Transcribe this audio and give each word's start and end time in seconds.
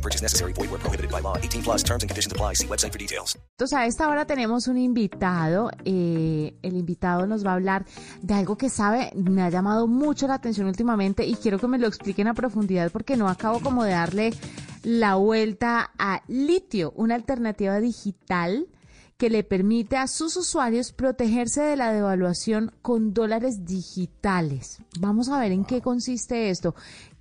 No 0.00 0.02
purchase 0.02 0.22
necessary. 0.22 0.54
Void 0.54 0.70
where 0.70 0.80
prohibited 0.80 1.10
by 1.10 1.20
law. 1.20 1.36
18 1.36 1.62
plus 1.62 1.82
terms 1.84 2.02
and 2.02 2.08
conditions 2.08 2.32
apply. 2.32 2.54
See 2.54 2.66
website 2.66 2.92
for 2.92 2.98
details. 2.98 3.36
Entonces, 3.58 3.76
a 3.76 3.84
esta 3.84 4.08
hora 4.08 4.24
tenemos 4.24 4.66
un 4.66 4.78
invitado. 4.78 5.70
Eh, 5.84 6.54
el 6.62 6.76
invitado 6.76 7.26
nos 7.26 7.44
va 7.44 7.50
a 7.50 7.54
hablar 7.54 7.84
de 8.22 8.32
algo 8.32 8.56
que 8.56 8.70
sabe, 8.70 9.12
me 9.14 9.42
ha 9.42 9.50
llamado 9.50 9.86
mucho 9.86 10.26
la 10.26 10.34
atención 10.34 10.66
últimamente 10.68 11.26
y 11.26 11.34
quiero 11.34 11.58
que 11.58 11.68
me 11.68 11.78
lo 11.78 11.86
expliquen 11.86 12.28
a 12.28 12.34
profundidad 12.34 12.90
porque 12.90 13.18
no 13.18 13.28
acabo 13.28 13.60
como 13.60 13.84
de 13.84 13.90
darle 13.90 14.32
la 14.82 15.16
vuelta 15.16 15.90
a 15.98 16.22
litio, 16.28 16.92
una 16.96 17.14
alternativa 17.14 17.78
digital 17.80 18.66
que 19.18 19.28
le 19.28 19.44
permite 19.44 19.98
a 19.98 20.06
sus 20.06 20.34
usuarios 20.38 20.92
protegerse 20.92 21.60
de 21.60 21.76
la 21.76 21.92
devaluación 21.92 22.72
con 22.80 23.12
dólares 23.12 23.66
digitales. 23.66 24.78
Vamos 24.98 25.28
a 25.28 25.38
ver 25.38 25.52
en 25.52 25.66
qué 25.66 25.82
consiste 25.82 26.48
esto. 26.48 26.74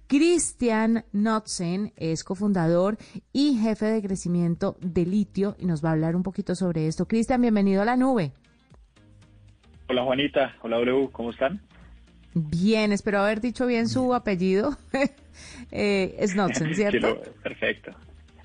Christian 0.10 1.06
Notzen 1.14 1.94
es 1.96 2.24
cofundador 2.24 2.98
y 3.32 3.60
jefe 3.60 3.86
de 3.86 4.02
crecimiento 4.02 4.76
de 4.82 5.06
litio 5.06 5.56
y 5.60 5.68
nos 5.68 5.86
va 5.86 5.90
a 5.90 5.92
hablar 5.92 6.16
un 6.16 6.24
poquito 6.24 6.56
sobre 6.56 6.88
esto. 6.88 7.08
Cristian, 7.08 7.42
bienvenido 7.42 7.84
a 7.84 7.86
la 7.86 7.96
nube. 7.96 8.32
Hola 9.88 10.04
Juanita, 10.04 10.56
hola 10.64 10.78
W, 10.78 11.10
¿cómo 11.12 11.30
están? 11.30 11.62
Bien, 12.34 12.92
espero 12.92 13.20
haber 13.20 13.40
dicho 13.40 13.68
bien 13.68 13.88
su 13.88 14.16
apellido. 14.16 14.76
eh, 15.72 16.16
es 16.18 16.34
¿cierto? 16.74 17.22
Perfecto. 17.44 17.92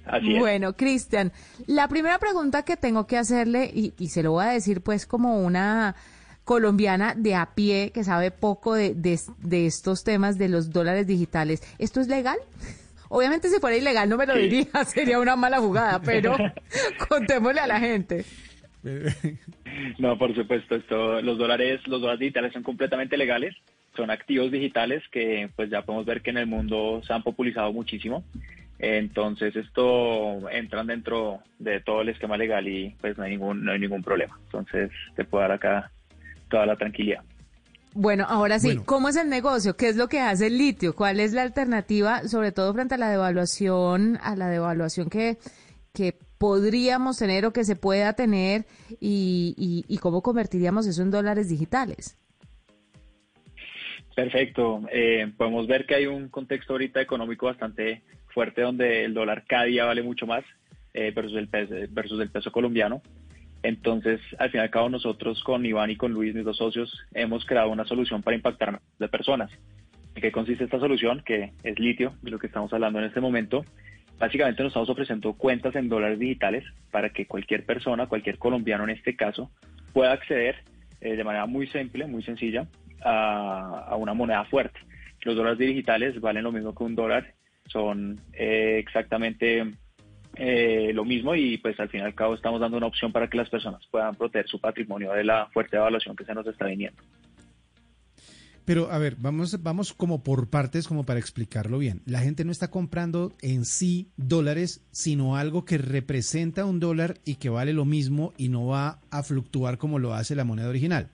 Así 0.04 0.38
bueno, 0.38 0.74
Cristian, 0.74 1.32
la 1.66 1.88
primera 1.88 2.18
pregunta 2.18 2.66
que 2.66 2.76
tengo 2.76 3.06
que 3.06 3.16
hacerle, 3.16 3.70
y, 3.72 3.94
y 3.98 4.08
se 4.08 4.22
lo 4.22 4.32
voy 4.32 4.44
a 4.44 4.50
decir 4.50 4.82
pues 4.82 5.06
como 5.06 5.40
una 5.40 5.96
colombiana 6.44 7.14
de 7.16 7.34
a 7.34 7.54
pie 7.54 7.90
que 7.92 8.04
sabe 8.04 8.30
poco 8.30 8.74
de, 8.74 8.94
de, 8.94 9.66
estos 9.66 10.04
temas 10.04 10.38
de 10.38 10.48
los 10.48 10.70
dólares 10.70 11.06
digitales. 11.06 11.62
¿Esto 11.78 12.00
es 12.00 12.08
legal? 12.08 12.38
Obviamente 13.08 13.48
si 13.48 13.60
fuera 13.60 13.76
ilegal 13.76 14.08
no 14.08 14.16
me 14.16 14.26
lo 14.26 14.34
diría, 14.34 14.66
sería 14.86 15.18
una 15.18 15.36
mala 15.36 15.60
jugada, 15.60 16.00
pero 16.02 16.36
contémosle 17.08 17.60
a 17.60 17.66
la 17.66 17.80
gente. 17.80 18.24
No, 19.98 20.18
por 20.18 20.34
supuesto, 20.34 20.76
esto, 20.76 21.22
los 21.22 21.38
dólares, 21.38 21.80
los 21.86 22.00
dólares 22.00 22.20
digitales 22.20 22.52
son 22.52 22.62
completamente 22.62 23.16
legales, 23.16 23.54
son 23.96 24.10
activos 24.10 24.50
digitales 24.50 25.02
que 25.10 25.48
pues 25.56 25.70
ya 25.70 25.82
podemos 25.82 26.04
ver 26.04 26.20
que 26.20 26.30
en 26.30 26.38
el 26.38 26.46
mundo 26.46 27.00
se 27.06 27.12
han 27.12 27.22
popularizado 27.22 27.72
muchísimo. 27.72 28.24
Entonces 28.78 29.54
esto 29.56 30.50
entran 30.50 30.88
dentro 30.88 31.40
de 31.58 31.80
todo 31.80 32.02
el 32.02 32.10
esquema 32.10 32.36
legal 32.36 32.68
y 32.68 32.94
pues 33.00 33.16
no 33.16 33.24
hay 33.24 33.30
ningún, 33.30 33.64
no 33.64 33.72
hay 33.72 33.78
ningún 33.78 34.02
problema. 34.02 34.38
Entonces 34.44 34.90
te 35.16 35.24
puedo 35.24 35.42
dar 35.42 35.52
acá 35.52 35.90
toda 36.54 36.66
la 36.66 36.76
tranquilidad. 36.76 37.24
Bueno, 37.94 38.26
ahora 38.28 38.60
sí, 38.60 38.78
¿cómo 38.84 39.08
es 39.08 39.16
el 39.16 39.28
negocio? 39.28 39.76
¿Qué 39.76 39.88
es 39.88 39.96
lo 39.96 40.08
que 40.08 40.20
hace 40.20 40.46
el 40.46 40.58
litio? 40.58 40.94
¿Cuál 40.94 41.18
es 41.18 41.32
la 41.32 41.42
alternativa, 41.42 42.22
sobre 42.28 42.52
todo 42.52 42.72
frente 42.72 42.94
a 42.94 42.98
la 42.98 43.08
devaluación, 43.08 44.18
a 44.22 44.36
la 44.36 44.48
devaluación 44.48 45.10
que, 45.10 45.38
que 45.92 46.16
podríamos 46.38 47.18
tener 47.18 47.44
o 47.44 47.52
que 47.52 47.64
se 47.64 47.74
pueda 47.74 48.12
tener 48.12 48.66
y, 49.00 49.84
y, 49.88 49.98
cómo 49.98 50.22
convertiríamos 50.22 50.86
eso 50.86 51.02
en 51.02 51.10
dólares 51.10 51.48
digitales? 51.48 52.16
Perfecto. 54.14 54.82
Eh, 54.92 55.32
podemos 55.36 55.66
ver 55.66 55.86
que 55.86 55.96
hay 55.96 56.06
un 56.06 56.28
contexto 56.28 56.74
ahorita 56.74 57.00
económico 57.00 57.46
bastante 57.46 58.02
fuerte 58.28 58.62
donde 58.62 59.04
el 59.04 59.14
dólar 59.14 59.44
cada 59.46 59.64
día 59.64 59.86
vale 59.86 60.02
mucho 60.02 60.26
más 60.26 60.44
eh, 60.92 61.12
versus, 61.14 61.36
el 61.36 61.48
peso, 61.48 61.74
versus 61.90 62.20
el 62.20 62.30
peso 62.30 62.52
colombiano. 62.52 63.02
Entonces, 63.64 64.20
al 64.38 64.50
fin 64.50 64.60
y 64.60 64.62
al 64.62 64.68
cabo, 64.68 64.90
nosotros 64.90 65.42
con 65.42 65.64
Iván 65.64 65.90
y 65.90 65.96
con 65.96 66.12
Luis, 66.12 66.34
mis 66.34 66.44
dos 66.44 66.58
socios, 66.58 67.02
hemos 67.14 67.46
creado 67.46 67.70
una 67.70 67.86
solución 67.86 68.22
para 68.22 68.36
impactar 68.36 68.78
de 68.98 69.08
personas. 69.08 69.50
¿En 70.14 70.20
qué 70.20 70.30
consiste 70.30 70.64
esta 70.64 70.78
solución? 70.78 71.22
Que 71.24 71.54
es 71.62 71.78
litio, 71.78 72.12
de 72.20 72.30
lo 72.30 72.38
que 72.38 72.46
estamos 72.46 72.70
hablando 72.74 72.98
en 72.98 73.06
este 73.06 73.22
momento. 73.22 73.64
Básicamente 74.18 74.62
nos 74.62 74.68
estamos 74.68 74.90
ofreciendo 74.90 75.32
cuentas 75.32 75.74
en 75.76 75.88
dólares 75.88 76.18
digitales 76.18 76.62
para 76.90 77.08
que 77.08 77.24
cualquier 77.24 77.64
persona, 77.64 78.06
cualquier 78.06 78.36
colombiano 78.36 78.84
en 78.84 78.90
este 78.90 79.16
caso, 79.16 79.50
pueda 79.94 80.12
acceder 80.12 80.56
eh, 81.00 81.16
de 81.16 81.24
manera 81.24 81.46
muy 81.46 81.66
simple, 81.68 82.06
muy 82.06 82.22
sencilla, 82.22 82.66
a, 83.02 83.96
una 83.96 84.12
moneda 84.12 84.44
fuerte. 84.44 84.78
Los 85.22 85.36
dólares 85.36 85.58
digitales 85.58 86.20
valen 86.20 86.44
lo 86.44 86.52
mismo 86.52 86.74
que 86.74 86.84
un 86.84 86.94
dólar, 86.94 87.32
son 87.68 88.20
eh, 88.34 88.76
exactamente 88.78 89.64
eh, 90.36 90.92
lo 90.94 91.04
mismo 91.04 91.34
y 91.34 91.58
pues 91.58 91.78
al 91.80 91.88
fin 91.88 92.00
y 92.00 92.04
al 92.04 92.14
cabo 92.14 92.34
estamos 92.34 92.60
dando 92.60 92.76
una 92.76 92.86
opción 92.86 93.12
para 93.12 93.28
que 93.28 93.36
las 93.36 93.48
personas 93.48 93.82
puedan 93.90 94.14
proteger 94.14 94.48
su 94.48 94.60
patrimonio 94.60 95.12
de 95.12 95.24
la 95.24 95.46
fuerte 95.52 95.76
evaluación 95.76 96.16
que 96.16 96.24
se 96.24 96.34
nos 96.34 96.46
está 96.46 96.66
viniendo. 96.66 97.02
Pero 98.64 98.90
a 98.90 98.98
ver, 98.98 99.16
vamos, 99.18 99.62
vamos 99.62 99.92
como 99.92 100.22
por 100.22 100.48
partes, 100.48 100.88
como 100.88 101.04
para 101.04 101.20
explicarlo 101.20 101.78
bien. 101.78 102.00
La 102.06 102.20
gente 102.20 102.44
no 102.44 102.52
está 102.52 102.70
comprando 102.70 103.32
en 103.42 103.66
sí 103.66 104.08
dólares, 104.16 104.82
sino 104.90 105.36
algo 105.36 105.66
que 105.66 105.76
representa 105.76 106.64
un 106.64 106.80
dólar 106.80 107.18
y 107.26 107.34
que 107.34 107.50
vale 107.50 107.74
lo 107.74 107.84
mismo 107.84 108.32
y 108.38 108.48
no 108.48 108.66
va 108.66 109.00
a 109.10 109.22
fluctuar 109.22 109.76
como 109.76 109.98
lo 109.98 110.14
hace 110.14 110.34
la 110.34 110.44
moneda 110.44 110.70
original. 110.70 111.10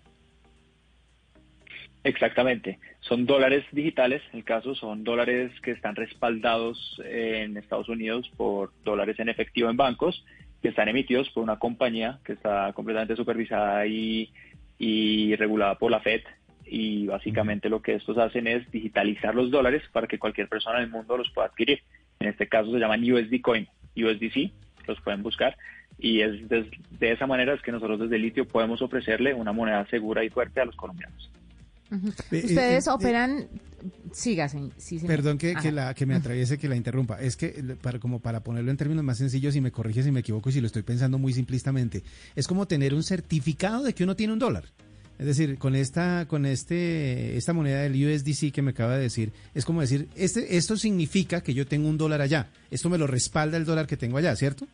Exactamente. 2.03 2.79
Son 3.01 3.27
dólares 3.27 3.65
digitales, 3.73 4.23
en 4.33 4.39
el 4.39 4.45
caso 4.45 4.75
son 4.75 5.05
dólares 5.05 5.53
que 5.61 5.73
están 5.73 5.97
respaldados 5.97 7.01
en 7.05 7.57
Estados 7.57 7.89
Unidos 7.89 8.31
por 8.37 8.73
dólares 8.85 9.19
en 9.19 9.29
efectivo 9.29 9.69
en 9.69 9.77
bancos, 9.77 10.25
que 10.63 10.69
están 10.69 10.89
emitidos 10.89 11.29
por 11.31 11.43
una 11.43 11.59
compañía 11.59 12.19
que 12.25 12.33
está 12.33 12.73
completamente 12.73 13.17
supervisada 13.17 13.87
y, 13.87 14.31
y 14.79 15.37
regulada 15.37 15.77
por 15.77 15.91
la 15.91 16.01
Fed. 16.01 16.23
Y 16.65 17.07
básicamente 17.07 17.69
lo 17.69 17.83
que 17.83 17.97
estos 17.97 18.17
hacen 18.17 18.47
es 18.47 18.71
digitalizar 18.71 19.35
los 19.35 19.51
dólares 19.51 19.83
para 19.93 20.07
que 20.07 20.19
cualquier 20.19 20.49
persona 20.49 20.79
en 20.79 20.85
el 20.85 20.91
mundo 20.91 21.19
los 21.19 21.31
pueda 21.31 21.49
adquirir. 21.49 21.83
En 22.19 22.29
este 22.29 22.49
caso 22.49 22.73
se 22.73 22.79
llaman 22.79 23.03
USD 23.03 23.41
Coin, 23.43 23.67
USDC, 23.97 24.53
los 24.87 25.01
pueden 25.03 25.23
buscar. 25.23 25.57
Y 25.99 26.23
es 26.23 26.49
de, 26.49 26.71
de 26.99 27.13
esa 27.13 27.27
manera 27.27 27.53
es 27.53 27.61
que 27.61 27.73
nosotros 27.73 28.01
desde 28.01 28.19
Litio 28.19 28.49
podemos 28.49 28.81
ofrecerle 28.81 29.35
una 29.35 29.53
moneda 29.53 29.85
segura 29.89 30.25
y 30.25 30.31
fuerte 30.31 30.61
a 30.61 30.65
los 30.65 30.77
colombianos. 30.77 31.31
Ustedes 31.91 32.89
operan, 32.89 33.49
síganse. 34.13 34.71
Perdón 35.07 35.39
que, 35.39 35.55
la, 35.73 35.95
que 35.95 36.07
me 36.07 36.15
atraviese, 36.15 36.59
que 36.59 36.69
la 36.69 36.77
interrumpa. 36.77 37.21
Es 37.21 37.37
que, 37.37 37.63
para, 37.81 37.99
como 37.99 38.21
para 38.21 38.41
ponerlo 38.43 38.71
en 38.71 38.77
términos 38.77 39.05
más 39.05 39.19
sencillos, 39.19 39.57
y 39.57 39.61
me 39.61 39.73
corrige 39.73 40.03
si 40.03 40.11
me 40.11 40.21
equivoco 40.21 40.51
y 40.51 40.53
si 40.53 40.61
lo 40.61 40.67
estoy 40.67 40.83
pensando 40.83 41.19
muy 41.19 41.33
simplistamente, 41.33 42.03
es 42.37 42.47
como 42.47 42.67
tener 42.67 42.95
un 42.95 43.03
certificado 43.03 43.83
de 43.83 43.95
que 43.95 44.05
uno 44.05 44.17
tiene 44.17 44.33
un 44.33 44.39
dólar. 44.39 44.65
Es 45.19 45.27
decir, 45.27 45.59
con 45.59 45.75
esta, 45.75 46.25
con 46.27 46.47
este, 46.47 47.37
esta 47.37 47.53
moneda 47.53 47.83
del 47.83 47.93
USDC 47.93 48.53
que 48.53 48.63
me 48.63 48.71
acaba 48.71 48.97
de 48.97 49.03
decir, 49.03 49.33
es 49.55 49.67
como 49.67 49.83
decir, 49.83 50.09
este, 50.17 50.57
esto 50.57 50.79
significa 50.79 51.43
que 51.43 51.53
yo 51.53 51.67
tengo 51.67 51.91
un 51.91 51.99
dólar 51.99 52.23
allá. 52.23 52.49
Esto 52.71 52.89
me 52.89 52.97
lo 52.97 53.07
respalda 53.07 53.59
el 53.59 53.67
dólar 53.67 53.87
que 53.87 53.99
tengo 53.99 54.17
allá, 54.17 54.35
¿cierto? 54.35 54.67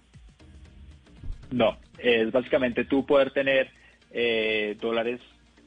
No, 1.51 1.77
es 1.99 2.31
básicamente 2.31 2.85
tú 2.85 3.05
poder 3.05 3.33
tener 3.33 3.71
eh, 4.13 4.77
dólares 4.81 5.21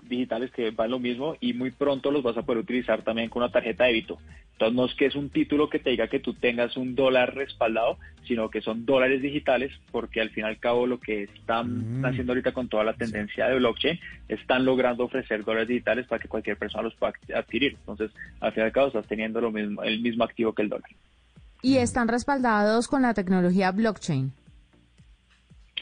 digitales 0.03 0.51
que 0.51 0.71
van 0.71 0.91
lo 0.91 0.99
mismo 0.99 1.35
y 1.39 1.53
muy 1.53 1.71
pronto 1.71 2.11
los 2.11 2.23
vas 2.23 2.37
a 2.37 2.43
poder 2.43 2.63
utilizar 2.63 3.01
también 3.03 3.29
con 3.29 3.43
una 3.43 3.51
tarjeta 3.51 3.85
de 3.85 3.91
débito. 3.91 4.17
Entonces 4.53 4.75
no 4.75 4.85
es 4.85 4.93
que 4.95 5.05
es 5.05 5.15
un 5.15 5.29
título 5.29 5.69
que 5.69 5.79
te 5.79 5.91
diga 5.91 6.09
que 6.09 6.19
tú 6.19 6.33
tengas 6.33 6.75
un 6.75 6.93
dólar 6.93 7.33
respaldado, 7.33 7.97
sino 8.25 8.49
que 8.49 8.61
son 8.61 8.85
dólares 8.85 9.21
digitales, 9.21 9.71
porque 9.89 10.19
al 10.19 10.31
fin 10.31 10.43
y 10.43 10.47
al 10.47 10.59
cabo 10.59 10.85
lo 10.85 10.99
que 10.99 11.23
están 11.23 12.01
mm. 12.01 12.05
haciendo 12.05 12.33
ahorita 12.33 12.51
con 12.51 12.67
toda 12.67 12.83
la 12.83 12.93
tendencia 12.93 13.47
de 13.47 13.55
blockchain, 13.55 13.99
están 14.27 14.65
logrando 14.65 15.05
ofrecer 15.05 15.45
dólares 15.45 15.69
digitales 15.69 16.07
para 16.07 16.21
que 16.21 16.27
cualquier 16.27 16.57
persona 16.57 16.83
los 16.83 16.95
pueda 16.95 17.13
adquirir. 17.35 17.77
Entonces, 17.79 18.11
al 18.41 18.51
fin 18.51 18.63
y 18.63 18.65
al 18.65 18.71
cabo 18.73 18.87
estás 18.87 19.07
teniendo 19.07 19.39
lo 19.39 19.51
mismo, 19.51 19.81
el 19.83 20.01
mismo 20.01 20.25
activo 20.25 20.53
que 20.53 20.63
el 20.63 20.69
dólar. 20.69 20.89
Y 21.61 21.77
están 21.77 22.09
respaldados 22.09 22.89
con 22.89 23.01
la 23.01 23.13
tecnología 23.13 23.71
blockchain. 23.71 24.33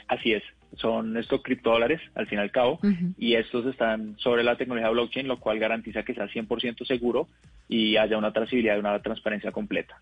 Así 0.07 0.33
es 0.33 0.44
son 0.75 1.17
estos 1.17 1.41
criptodólares 1.41 2.01
al 2.15 2.27
fin 2.27 2.39
y 2.39 2.41
al 2.41 2.51
cabo 2.51 2.79
y 3.17 3.35
estos 3.35 3.65
están 3.65 4.17
sobre 4.17 4.43
la 4.43 4.57
tecnología 4.57 4.89
blockchain, 4.89 5.27
lo 5.27 5.39
cual 5.39 5.59
garantiza 5.59 6.03
que 6.03 6.13
sea 6.13 6.27
100% 6.27 6.85
seguro 6.85 7.27
y 7.67 7.97
haya 7.97 8.17
una 8.17 8.33
trazabilidad 8.33 8.75
y 8.75 8.79
una 8.79 9.01
transparencia 9.01 9.51
completa. 9.51 10.01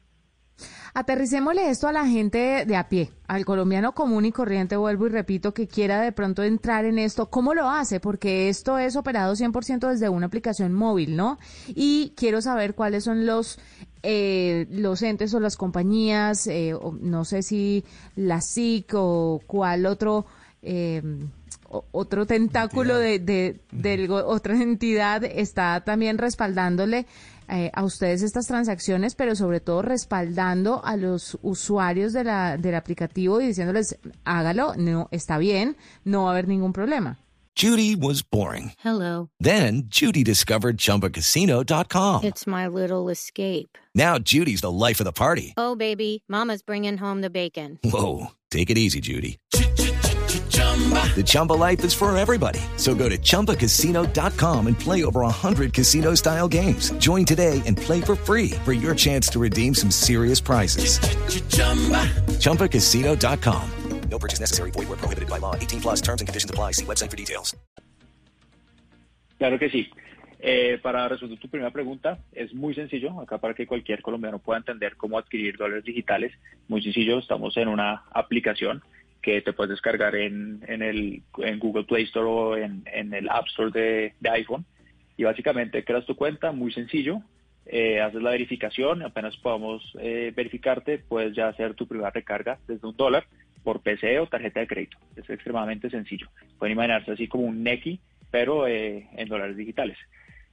Aterricémosle 0.93 1.69
esto 1.69 1.89
a 1.89 1.91
la 1.91 2.07
gente 2.07 2.63
de 2.65 2.77
a 2.77 2.87
pie, 2.87 3.09
al 3.27 3.43
colombiano 3.43 3.93
común 3.93 4.23
y 4.23 4.31
corriente, 4.31 4.77
vuelvo 4.77 5.07
y 5.07 5.09
repito, 5.09 5.53
que 5.53 5.67
quiera 5.67 5.99
de 5.99 6.13
pronto 6.13 6.41
entrar 6.41 6.85
en 6.85 6.99
esto. 6.99 7.29
¿Cómo 7.29 7.53
lo 7.53 7.69
hace? 7.69 7.99
Porque 7.99 8.47
esto 8.47 8.77
es 8.77 8.95
operado 8.95 9.33
100% 9.33 9.89
desde 9.89 10.07
una 10.07 10.27
aplicación 10.27 10.71
móvil, 10.71 11.17
¿no? 11.17 11.37
Y 11.67 12.13
quiero 12.15 12.41
saber 12.41 12.75
cuáles 12.75 13.03
son 13.03 13.25
los 13.25 13.59
eh, 14.03 14.67
los 14.69 15.01
entes 15.01 15.33
o 15.33 15.41
las 15.41 15.57
compañías, 15.57 16.47
eh, 16.47 16.73
no 17.01 17.25
sé 17.25 17.41
si 17.41 17.83
la 18.15 18.39
SIC 18.39 18.93
o 18.93 19.41
cuál 19.47 19.85
otro 19.87 20.27
eh, 20.65 21.01
otro 21.91 22.25
tentáculo 22.25 22.97
de, 22.97 23.19
de, 23.19 24.09
otra 24.09 24.61
entidad 24.61 25.23
está 25.23 25.81
también 25.83 26.17
respaldándole 26.17 27.05
eh, 27.47 27.69
a 27.73 27.83
ustedes 27.83 28.23
estas 28.23 28.47
transacciones, 28.47 29.15
pero 29.15 29.35
sobre 29.35 29.59
todo 29.59 29.81
respaldando 29.81 30.83
a 30.83 30.97
los 30.97 31.37
usuarios 31.41 32.13
de 32.13 32.23
la, 32.23 32.57
del 32.57 32.75
aplicativo 32.75 33.39
y 33.41 33.47
diciéndoles, 33.47 33.97
hágalo, 34.23 34.75
no, 34.75 35.07
está 35.11 35.37
bien, 35.37 35.77
no 36.03 36.23
va 36.23 36.29
a 36.29 36.31
haber 36.33 36.47
ningún 36.47 36.73
problema. 36.73 37.19
Judy 37.55 37.95
was 37.95 38.21
boring. 38.21 38.73
Hello. 38.79 39.29
Then 39.39 39.83
Judy 39.87 40.25
discovered 40.25 40.77
chumbacasino.com. 40.77 42.25
It's 42.25 42.45
my 42.45 42.67
little 42.67 43.07
escape. 43.07 43.77
Now 43.93 44.19
Judy's 44.19 44.59
the 44.59 44.71
life 44.71 44.99
of 44.99 45.05
the 45.05 45.13
party. 45.13 45.53
Oh, 45.55 45.73
baby, 45.75 46.23
mama's 46.27 46.61
bringing 46.61 46.97
home 46.97 47.21
the 47.21 47.29
bacon. 47.29 47.79
Whoa, 47.81 48.31
take 48.51 48.69
it 48.69 48.77
easy, 48.77 48.99
Judy. 48.99 49.37
The 50.75 51.23
Chumba 51.23 51.53
life 51.53 51.85
is 51.85 51.93
for 51.93 52.15
everybody. 52.17 52.59
So 52.75 52.93
go 52.93 53.07
to 53.07 53.17
ChumbaCasino.com 53.17 54.67
and 54.67 54.77
play 54.77 55.05
over 55.05 55.21
100 55.21 55.73
casino 55.73 56.15
style 56.15 56.49
games. 56.49 56.91
Join 56.97 57.23
today 57.23 57.61
and 57.65 57.77
play 57.77 58.01
for 58.01 58.17
free 58.17 58.49
for 58.65 58.73
your 58.73 58.93
chance 58.93 59.29
to 59.29 59.39
redeem 59.39 59.73
some 59.73 59.89
serious 59.89 60.41
prizes. 60.41 60.99
Ch-ch-chumba. 60.99 62.03
ChumbaCasino.com. 62.39 63.69
No 64.09 64.19
purchase 64.19 64.39
necessary. 64.39 64.71
Void 64.71 64.89
where 64.89 64.97
prohibited 64.97 65.29
by 65.29 65.39
law. 65.39 65.55
18 65.55 65.81
plus 65.81 66.01
terms 66.01 66.21
and 66.21 66.27
conditions 66.27 66.49
apply. 66.49 66.71
See 66.71 66.85
website 66.85 67.09
for 67.09 67.17
details. 67.17 67.55
Claro 69.37 69.57
que 69.59 69.69
sí. 69.69 69.89
Eh, 70.39 70.77
para 70.81 71.07
resolver 71.07 71.39
tu 71.39 71.47
primera 71.47 71.71
pregunta, 71.71 72.19
es 72.31 72.53
muy 72.53 72.75
sencillo. 72.75 73.19
Acá 73.19 73.37
para 73.39 73.53
que 73.53 73.65
cualquier 73.65 74.01
colombiano 74.01 74.39
pueda 74.39 74.59
entender 74.59 74.95
cómo 74.95 75.17
adquirir 75.17 75.57
dólares 75.57 75.83
digitales, 75.85 76.33
muy 76.67 76.83
sencillo. 76.83 77.17
Estamos 77.19 77.57
en 77.57 77.67
una 77.67 78.03
aplicación 78.11 78.83
que 79.25 79.41
te 79.41 79.53
puedes 79.53 79.71
descargar 79.71 80.15
en, 80.15 80.63
en, 80.67 80.83
el, 80.83 81.23
en 81.39 81.57
Google 81.57 81.85
Play 81.85 82.03
Store 82.03 82.27
o 82.27 82.55
en, 82.55 82.83
en 82.93 83.11
el 83.11 83.27
App 83.27 83.47
Store 83.47 83.71
de, 83.71 84.13
de, 84.19 84.29
iPhone. 84.29 84.65
Y 85.17 85.23
básicamente 85.23 85.83
creas 85.83 86.05
tu 86.05 86.15
cuenta, 86.15 86.51
muy 86.51 86.71
sencillo, 86.71 87.23
eh, 87.65 88.01
haces 88.01 88.21
la 88.21 88.29
verificación, 88.29 89.01
apenas 89.01 89.35
podamos 89.37 89.81
eh, 89.99 90.31
verificarte, 90.35 90.99
puedes 90.99 91.35
ya 91.35 91.47
hacer 91.47 91.73
tu 91.73 91.87
primera 91.87 92.11
recarga 92.11 92.59
desde 92.67 92.87
un 92.87 92.95
dólar 92.95 93.25
por 93.63 93.81
PC 93.81 94.19
o 94.19 94.27
tarjeta 94.27 94.59
de 94.59 94.67
crédito. 94.67 94.97
Es 95.15 95.27
extremadamente 95.27 95.89
sencillo. 95.89 96.29
Pueden 96.59 96.73
imaginarse 96.73 97.11
así 97.11 97.27
como 97.27 97.45
un 97.45 97.63
Neki, 97.63 97.99
pero 98.29 98.67
eh, 98.67 99.07
en 99.17 99.27
dólares 99.27 99.57
digitales. 99.57 99.97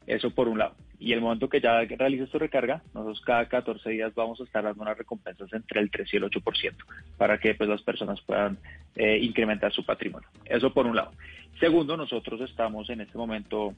Eso 0.07 0.31
por 0.31 0.49
un 0.49 0.59
lado. 0.59 0.75
Y 0.99 1.13
el 1.13 1.21
momento 1.21 1.49
que 1.49 1.61
ya 1.61 1.81
realices 1.81 2.31
tu 2.31 2.39
recarga, 2.39 2.83
nosotros 2.95 3.21
cada 3.23 3.49
14 3.49 3.91
días 3.91 4.15
vamos 4.15 4.41
a 4.41 4.45
estar 4.45 4.63
dando 4.63 4.83
unas 4.83 4.97
recompensas 4.97 5.53
entre 5.53 5.81
el 5.81 5.91
3 5.91 6.15
y 6.15 6.17
el 6.17 6.25
8% 6.25 6.75
para 7.17 7.39
que 7.39 7.55
pues, 7.55 7.69
las 7.69 7.83
personas 7.83 8.21
puedan 8.21 8.59
eh, 8.95 9.19
incrementar 9.21 9.73
su 9.73 9.85
patrimonio. 9.85 10.29
Eso 10.45 10.73
por 10.73 10.87
un 10.87 10.95
lado. 10.95 11.13
Segundo, 11.59 11.97
nosotros 11.97 12.41
estamos 12.43 12.89
en 12.91 13.01
este 13.01 13.19
momento 13.19 13.75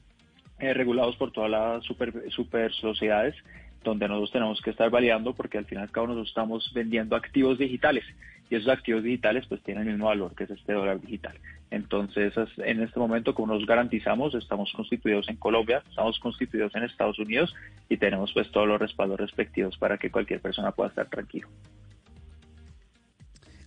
eh, 0.59 0.73
regulados 0.73 1.15
por 1.17 1.31
todas 1.31 1.49
las 1.49 1.83
super, 1.83 2.71
sociedades 2.73 3.35
donde 3.83 4.07
nosotros 4.07 4.31
tenemos 4.31 4.61
que 4.61 4.71
estar 4.71 4.89
validando 4.89 5.33
porque 5.33 5.57
al 5.57 5.65
final 5.65 5.91
cada 5.91 6.05
uno 6.05 6.13
nosotros 6.13 6.29
estamos 6.29 6.73
vendiendo 6.73 7.15
activos 7.15 7.57
digitales 7.57 8.03
y 8.49 8.55
esos 8.55 8.69
activos 8.69 9.03
digitales 9.03 9.45
pues 9.47 9.61
tienen 9.63 9.87
el 9.87 9.93
mismo 9.93 10.07
valor 10.07 10.35
que 10.35 10.45
es 10.45 10.49
este 10.51 10.73
dólar 10.73 11.01
digital. 11.01 11.37
Entonces, 11.71 12.33
en 12.57 12.81
este 12.81 12.99
momento, 12.99 13.33
como 13.33 13.53
nos 13.53 13.65
garantizamos, 13.65 14.35
estamos 14.35 14.71
constituidos 14.75 15.27
en 15.29 15.35
Colombia, 15.37 15.83
estamos 15.89 16.19
constituidos 16.19 16.75
en 16.75 16.83
Estados 16.83 17.17
Unidos 17.19 17.53
y 17.89 17.97
tenemos 17.97 18.31
pues 18.33 18.51
todos 18.51 18.67
los 18.67 18.79
respaldos 18.79 19.19
respectivos 19.19 19.77
para 19.77 19.97
que 19.97 20.11
cualquier 20.11 20.41
persona 20.41 20.71
pueda 20.71 20.89
estar 20.89 21.09
tranquilo. 21.09 21.47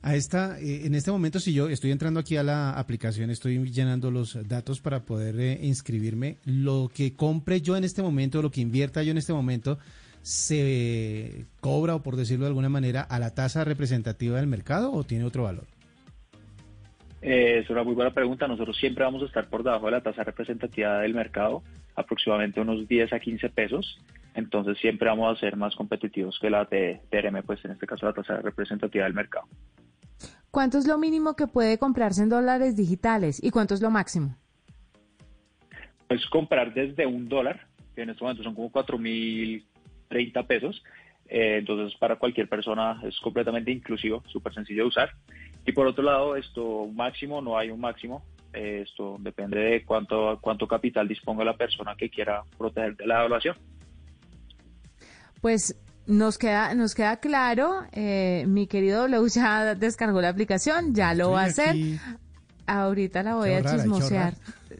A 0.00 0.14
esta, 0.14 0.60
eh, 0.60 0.86
en 0.86 0.94
este 0.94 1.10
momento, 1.10 1.40
si 1.40 1.52
yo 1.52 1.68
estoy 1.68 1.90
entrando 1.90 2.20
aquí 2.20 2.36
a 2.36 2.44
la 2.44 2.70
aplicación, 2.70 3.30
estoy 3.30 3.58
llenando 3.70 4.12
los 4.12 4.38
datos 4.48 4.80
para 4.80 5.04
poder 5.04 5.38
eh, 5.40 5.58
inscribirme, 5.60 6.38
lo 6.44 6.88
que 6.94 7.14
compre 7.14 7.60
yo 7.60 7.76
en 7.76 7.82
este 7.82 8.00
momento, 8.00 8.40
lo 8.40 8.50
que 8.50 8.60
invierta 8.60 9.02
yo 9.02 9.10
en 9.10 9.18
este 9.18 9.32
momento, 9.32 9.78
se 10.22 11.46
cobra, 11.60 11.94
o 11.94 12.02
por 12.02 12.16
decirlo 12.16 12.44
de 12.44 12.50
alguna 12.50 12.68
manera, 12.68 13.02
a 13.02 13.18
la 13.18 13.34
tasa 13.34 13.64
representativa 13.64 14.36
del 14.36 14.46
mercado 14.46 14.92
o 14.92 15.04
tiene 15.04 15.24
otro 15.24 15.44
valor? 15.44 15.66
Eh, 17.20 17.60
es 17.62 17.70
una 17.70 17.82
muy 17.82 17.94
buena 17.94 18.12
pregunta. 18.12 18.46
Nosotros 18.46 18.76
siempre 18.76 19.04
vamos 19.04 19.22
a 19.22 19.26
estar 19.26 19.48
por 19.48 19.62
debajo 19.62 19.86
de 19.86 19.92
la 19.92 20.02
tasa 20.02 20.24
representativa 20.24 21.00
del 21.00 21.14
mercado, 21.14 21.62
aproximadamente 21.94 22.60
unos 22.60 22.86
10 22.86 23.12
a 23.12 23.18
15 23.20 23.48
pesos. 23.50 23.98
Entonces 24.34 24.78
siempre 24.78 25.08
vamos 25.08 25.36
a 25.36 25.40
ser 25.40 25.56
más 25.56 25.74
competitivos 25.74 26.38
que 26.40 26.50
la 26.50 26.64
de 26.64 27.00
TRM, 27.10 27.42
pues 27.42 27.64
en 27.64 27.72
este 27.72 27.86
caso 27.86 28.06
la 28.06 28.12
tasa 28.12 28.36
representativa 28.40 29.04
del 29.04 29.14
mercado. 29.14 29.46
¿Cuánto 30.50 30.78
es 30.78 30.86
lo 30.86 30.96
mínimo 30.96 31.34
que 31.36 31.46
puede 31.46 31.78
comprarse 31.78 32.22
en 32.22 32.28
dólares 32.28 32.76
digitales 32.76 33.42
y 33.42 33.50
cuánto 33.50 33.74
es 33.74 33.82
lo 33.82 33.90
máximo? 33.90 34.36
Pues 36.06 36.24
comprar 36.26 36.72
desde 36.72 37.06
un 37.06 37.28
dólar, 37.28 37.66
que 37.94 38.02
en 38.02 38.10
este 38.10 38.22
momento 38.24 38.42
son 38.44 38.54
como 38.54 38.70
4.030 40.08 40.46
pesos. 40.46 40.82
Eh, 41.28 41.58
entonces 41.58 41.96
para 41.98 42.16
cualquier 42.16 42.48
persona 42.48 43.00
es 43.04 43.18
completamente 43.20 43.70
inclusivo, 43.70 44.22
súper 44.28 44.54
sencillo 44.54 44.82
de 44.82 44.88
usar. 44.88 45.10
Y 45.66 45.72
por 45.72 45.86
otro 45.86 46.02
lado, 46.02 46.36
esto 46.36 46.86
máximo, 46.86 47.42
no 47.42 47.58
hay 47.58 47.70
un 47.70 47.80
máximo. 47.80 48.22
Eh, 48.54 48.84
esto 48.86 49.16
depende 49.20 49.58
de 49.58 49.84
cuánto, 49.84 50.38
cuánto 50.40 50.66
capital 50.66 51.06
disponga 51.06 51.44
la 51.44 51.56
persona 51.56 51.94
que 51.96 52.08
quiera 52.08 52.42
proteger 52.56 52.96
de 52.96 53.06
la 53.06 53.18
evaluación. 53.20 53.56
Pues 55.42 55.78
nos 56.06 56.38
queda, 56.38 56.74
nos 56.74 56.94
queda 56.94 57.18
claro, 57.18 57.82
eh, 57.92 58.44
mi 58.48 58.66
querido 58.66 59.06
W 59.06 59.28
ya 59.28 59.74
descargó 59.74 60.22
la 60.22 60.30
aplicación, 60.30 60.94
ya 60.94 61.12
lo 61.12 61.32
va 61.32 61.42
a 61.42 61.46
hacer. 61.46 61.76
Ahorita 62.66 63.22
la 63.22 63.34
voy 63.34 63.52
a 63.52 63.62
chismosear. 63.62 64.34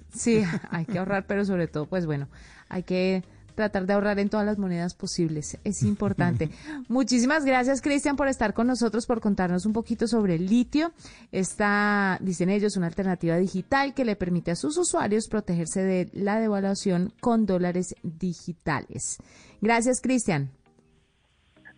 Sí, 0.08 0.42
hay 0.70 0.86
que 0.86 0.98
ahorrar, 0.98 1.26
pero 1.26 1.44
sobre 1.44 1.68
todo, 1.68 1.86
pues 1.86 2.06
bueno, 2.06 2.28
hay 2.70 2.82
que 2.82 3.22
tratar 3.58 3.86
de 3.86 3.92
ahorrar 3.92 4.20
en 4.20 4.28
todas 4.28 4.46
las 4.46 4.56
monedas 4.56 4.94
posibles. 4.94 5.58
Es 5.64 5.82
importante. 5.92 6.48
Muchísimas 6.88 7.44
gracias, 7.44 7.82
Cristian, 7.82 8.16
por 8.16 8.28
estar 8.28 8.54
con 8.54 8.68
nosotros, 8.68 9.04
por 9.04 9.20
contarnos 9.20 9.66
un 9.66 9.72
poquito 9.72 10.06
sobre 10.06 10.36
el 10.36 10.46
litio. 10.46 10.92
Esta, 11.32 12.18
dicen 12.20 12.50
ellos, 12.50 12.76
una 12.76 12.86
alternativa 12.86 13.36
digital 13.36 13.94
que 13.94 14.04
le 14.04 14.14
permite 14.14 14.52
a 14.52 14.56
sus 14.56 14.78
usuarios 14.78 15.28
protegerse 15.28 15.82
de 15.82 16.08
la 16.12 16.38
devaluación 16.38 17.12
con 17.20 17.46
dólares 17.46 17.96
digitales. 18.02 19.18
Gracias, 19.60 20.00
Cristian. 20.00 20.50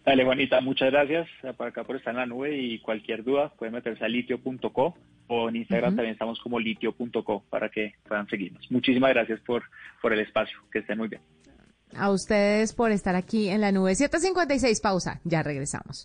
Dale, 0.05 0.25
Juanita, 0.25 0.61
muchas 0.61 0.91
gracias 0.91 1.29
para 1.56 1.71
acá 1.71 1.85
por 1.85 1.97
estar 1.97 2.12
en 2.12 2.21
la 2.21 2.27
nube 2.27 2.56
y 2.56 2.79
cualquier 2.81 3.25
duda 3.25 3.50
pueden 3.59 3.75
meterse 3.75 4.05
a 4.05 4.09
litio.co 4.09 4.94
o 5.32 5.49
en 5.49 5.56
Instagram 5.56 5.94
también 5.94 6.12
estamos 6.12 6.41
como 6.41 6.59
litio.co 6.59 7.44
para 7.49 7.69
que 7.69 7.94
puedan 8.08 8.27
seguirnos. 8.27 8.69
Muchísimas 8.70 9.10
gracias 9.10 9.39
por, 9.41 9.63
por 10.03 10.13
el 10.13 10.19
espacio, 10.19 10.58
que 10.72 10.81
estén 10.81 10.99
muy 10.99 11.08
bien. 11.08 11.22
A 11.97 12.11
ustedes 12.11 12.73
por 12.73 12.93
estar 12.93 13.17
aquí 13.17 13.49
en 13.49 13.61
la 13.61 13.73
nube 13.73 13.94
756. 13.94 14.81
Pausa, 14.81 15.20
ya 15.25 15.43
regresamos. 15.43 16.05